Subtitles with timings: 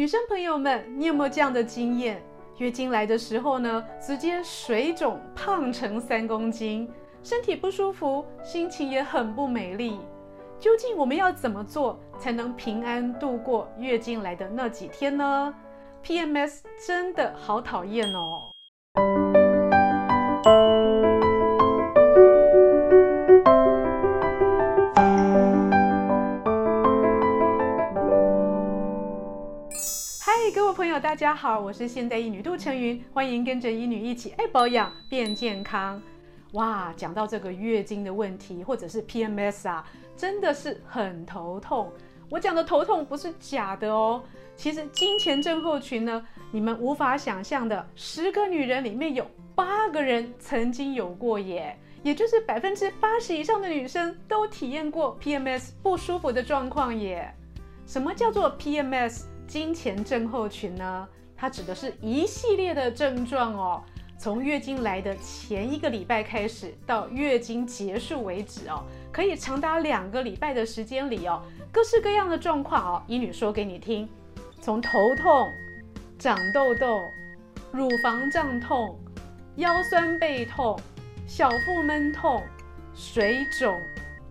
[0.00, 2.22] 女生朋友们，你有没有这样的经验？
[2.56, 6.90] 月经来的时候呢，直接水肿，胖成三公斤，
[7.22, 10.00] 身体不舒服，心情也很不美丽。
[10.58, 15.54] 究竟我们要怎么做才能平安度过月经来的那几天呢
[16.02, 18.49] ？PMS 真的好讨厌哦。
[30.54, 36.02] 各位朋友，大家好，我是现代医女杜成云，欢迎跟着医女一起爱保养变健康。
[36.54, 41.92] 哇，讲到这个月经的问题，或者是 PMS 啊，真的是很头痛。
[42.28, 44.20] 我讲的头痛不是假的哦。
[44.56, 57.32] 其实经前症候群呢，你们无法想象的，十个女人里面有八个人曾经有过耶，也就是百分之八十以上的女生都体验过 PMS 不舒服的状况耶。
[57.86, 59.26] 什么叫做 PMS？
[59.50, 63.82] 经前症候群呢，它指的是一系列的症状哦，
[64.16, 74.08] 从月经来的前一个礼拜开始，到月经结束为止哦，可以长达两个礼拜的时间里哦，各式各样的状况哦，医女说给你听，
[74.60, 75.50] 从头痛、
[76.16, 77.00] 长痘痘、
[77.72, 78.96] 乳房胀痛、
[79.56, 80.78] 腰酸背痛、
[81.26, 82.40] 小腹闷痛、
[82.94, 83.76] 水肿，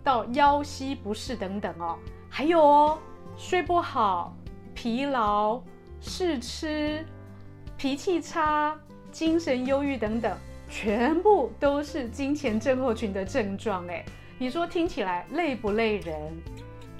[0.02, 1.98] 到腰膝不适等等哦，
[2.30, 2.98] 还有哦，
[3.36, 4.34] 睡不好。
[4.82, 5.62] 疲劳、
[6.00, 7.04] 试吃、
[7.76, 8.74] 脾气差、
[9.12, 10.34] 精神忧郁等等，
[10.70, 13.86] 全部都是金钱症候群的症状。
[13.88, 14.02] 哎，
[14.38, 16.16] 你说听起来累不累人？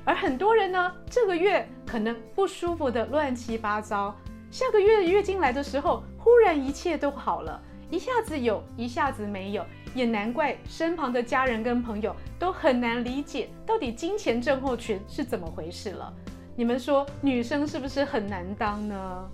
[0.05, 4.15] 而很多人呢，这个月可能不舒服的乱七八糟，
[4.51, 7.59] 下个月月经来的时候，忽然一切都好了，
[7.91, 9.65] 一下子有，一下子没有，
[9.95, 16.13] 也难怪身旁的家人跟朋友都很难理解，到底金钱症候群是怎么回事了。
[16.61, 19.31] 你们说女生是不是很难当呢？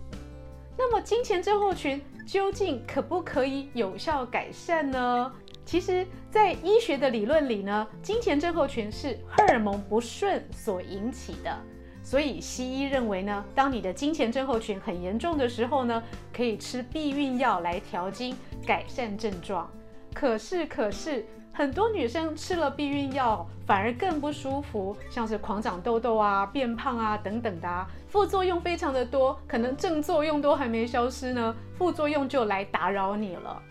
[0.79, 5.33] 那么经前症候群究竟可不可以有效改善呢？
[5.65, 11.53] 其实，在医学的理论里呢，经前症候群是荷尔蒙不顺所引起的。
[12.01, 16.01] 所以西医认为呢，当你的经前症候群很严重的时候呢，
[16.33, 19.69] 可以吃避孕药来调经，改善症状。
[20.15, 21.27] 可是，可是。
[21.57, 33.63] 很多女生吃了避孕药，反而更不舒服，像是狂长痘痘啊、变胖啊等等的啊，副作用非常的多，可能正作用都还没消失呢，副作用就来打扰你了。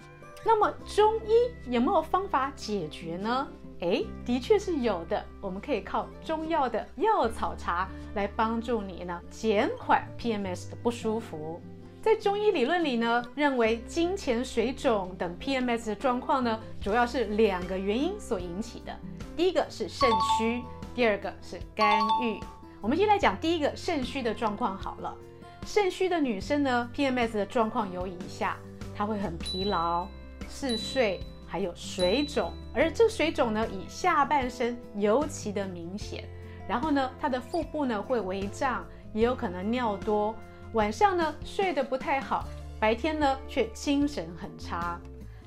[0.44, 3.48] 那么中医有没有方法解决呢？
[3.82, 11.62] 诶，的确是有的，我们可以靠中药的药草茶来帮助你呢，减缓 PMS 的不舒服。
[12.06, 18.96] 在中医理论里呢，认为金钱水肿等 PMS 的状况呢，主要是两个原因所引起的。
[19.36, 20.08] 第一个是肾
[20.38, 20.62] 虚，
[20.94, 22.40] 第二个是肝郁。
[22.80, 25.18] 我们先来讲第一个肾虚的状况好了。
[25.66, 28.56] 肾虚的女生呢，PMS 的状况有以下：
[28.96, 30.08] 她会很疲劳、
[30.48, 32.54] 嗜睡，还有水肿。
[32.72, 36.24] 而这水肿呢，以下半身尤其的明显。
[36.70, 40.36] 然后呢，她的腹部呢会微胀，也有可能尿多。
[40.76, 42.46] 晚上呢睡得不太好，
[42.82, 45.00] 白天呢却精神很差。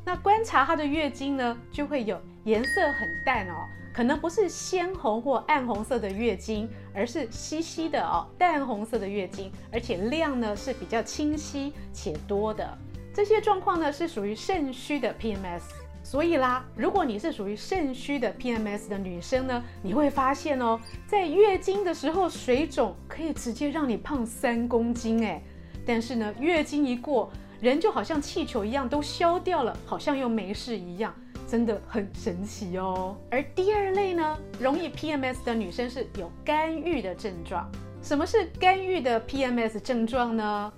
[0.02, 12.66] 那观察她的月经呢，就会有颜色很淡哦，可能不是鲜红或暗红色的月经，而是稀稀的哦，淡红色的月经，而且量呢是比较清晰且多的。
[13.12, 15.64] 这些状况呢是属于肾虚的 PMS。
[16.10, 25.42] 所以啦，如果你是属于肾虚的 PMS 的女生呢，你会发现哦，在月经的时候水肿可以直接让你胖三公斤诶。
[25.84, 27.30] 但是呢，月经一过，
[27.60, 31.14] 人就好像气球一样都消掉了，好像又没事一样，
[31.46, 33.14] 真的很神奇哦。
[33.30, 37.70] 而第二类呢，容易 PMS 的女生是有肝郁的症状。
[38.00, 40.72] 什么是肝郁的 PMS 症状呢？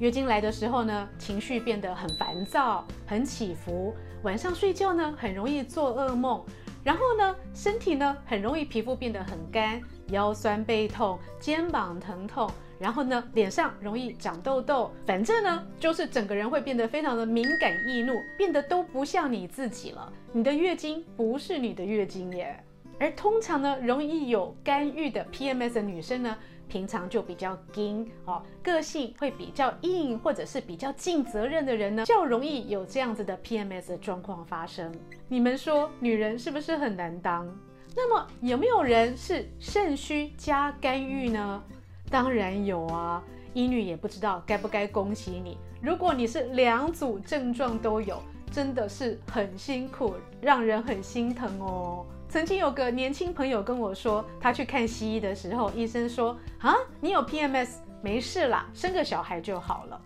[0.00, 3.94] 月经来的时候呢，情绪变得很烦躁，很起伏。
[4.22, 6.42] 晚上睡觉呢，很容易做噩梦。
[6.84, 12.50] 然后呢，身体呢，很容易皮肤变得很干，腰酸背痛，肩膀疼痛。
[12.78, 14.90] 然后呢，脸上容易长痘痘。
[15.06, 20.12] 反正呢，就是整个人会变得非常的敏感易怒，变得都不像你自己了。
[20.32, 22.64] 你的月经不是你的月经耶。
[22.98, 26.36] 而通常呢，容易有肝郁的 PMS 的女生呢。
[26.72, 34.90] 平常就比较硬哦，个性会比较硬，或者是比较尽责任的人呢，较容易有这样子的 PMS 的状况发生。
[35.28, 37.46] 你们说女人是不是很难当？
[37.94, 41.62] 那么有没有人是肾虚加肝郁呢？
[42.08, 43.22] 当然有啊，
[43.52, 45.58] 医女也不知道该不该恭喜你。
[45.82, 48.18] 如果你是两组症状都有，
[48.50, 52.06] 真的是很辛苦，让人很心疼哦。
[52.32, 60.00] 曾经有个年轻朋友跟我说，他去看西医的时候，医生说：“啊，你有 PMS，没事啦，生个小孩就好了。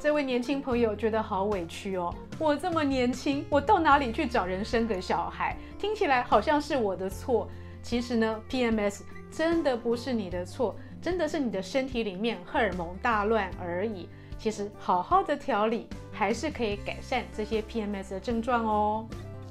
[0.00, 5.54] 这位年轻朋友觉得好委屈哦，我这么年轻，我到哪里去找人生个小孩？
[5.78, 7.46] 听起来好像是我的错。
[7.82, 14.08] 其实呢，PMS 真的不是你的错，真的是你的身体里面荷尔蒙大乱而已。
[14.38, 19.06] 其实好好的调理，还是可以改善这些 PMS 的症状哦。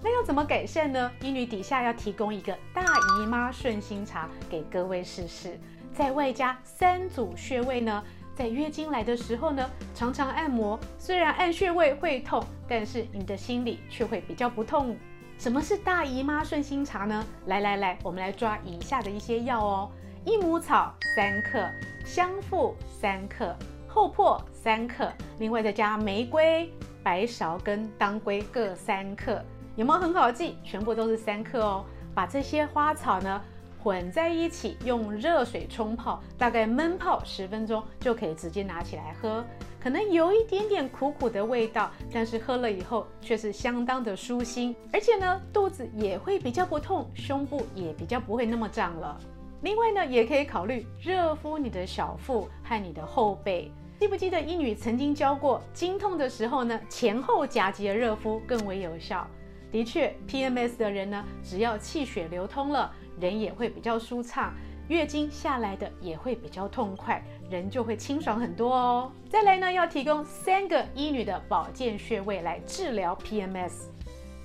[0.05, 1.11] 那要怎么改善呢？
[1.19, 5.59] 医女底下要提供一个大姨妈顺心茶给各位试试，
[5.95, 8.03] 再外加三组穴位呢。
[8.35, 14.95] 在月经来的时候呢，常常按摩，虽然按穴位会痛，但是你的心里却会比较不痛。
[15.39, 17.25] 什么是大姨妈顺心茶呢？
[17.47, 19.91] 来来来，我们来抓以下的一些药哦：
[20.23, 21.67] 益母草三克，
[22.05, 23.55] 香附三克，
[23.87, 29.43] 厚朴三克，另外再加玫瑰、白芍跟当归各三克。
[29.75, 30.55] 有没有很好记？
[30.63, 31.85] 全部都是三克哦。
[32.13, 33.41] 把这些花草呢，
[33.83, 39.43] 混在一起，用热水冲泡，大概闷泡十分钟就可以直接拿起来喝。
[39.81, 49.19] 可能有一点点苦苦的味道，但是喝了以后却是相当的舒心，而且呢，肚子也会比较不痛，胸部也比较不会那么胀了。
[49.61, 53.71] 另外呢，也可以考虑热敷你的小腹和你的后背。
[53.99, 59.27] 记不记得医女曾经教过，经痛的时候呢，前后夹击的热敷更为有效。
[59.71, 64.53] 的确，PMS 的人呢，只要气血流通了，人也会比较舒畅，
[64.87, 69.11] 月经下来的也会比较痛快，人就会清爽很多哦。
[69.29, 73.87] 再来呢，要提供三个医女的保健穴位来治疗 PMS。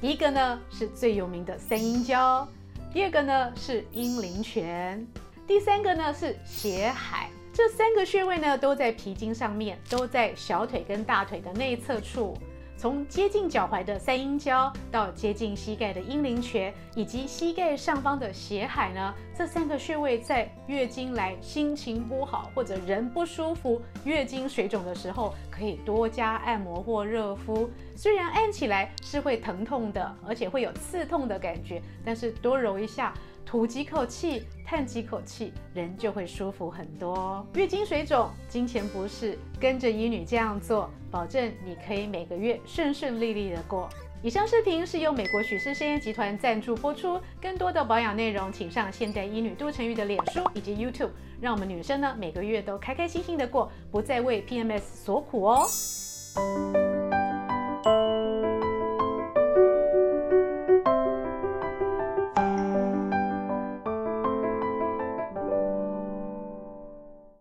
[0.00, 2.48] 第一个呢是最有名的三阴交，
[2.92, 5.06] 第二个呢是阴陵泉，
[5.46, 7.28] 第三个呢是血海。
[7.52, 12.34] 这三个穴位呢都在脾经上面，都在小腿跟大腿的内侧处。
[12.80, 27.68] 从接近脚踝的三阴交到接近膝盖的阴陵泉，以及膝盖上方的血海呢，这三个穴位在月经来、心情不好或者人不舒服、月经水肿的时候，可以多加按摩或热敷。
[27.94, 33.12] 虽然按起来是会疼痛的，而且会有刺痛的感觉，但是多揉一下。
[33.50, 37.44] 吐几口气，叹几口气，人就会舒服很多。
[37.54, 43.88] 月经水肿、经前不适，跟着医女这样做，保证你可以每个月顺顺利利的过。
[44.22, 47.20] 以上视频是由美国许氏参业集团赞助播出。
[47.42, 51.10] 更多的保养内容，请上现代医女杜成瑜的脸书以及 YouTube。
[51.40, 55.66] 让我们女生呢每个月都开开心心的过，不再为 PMS 所苦哦。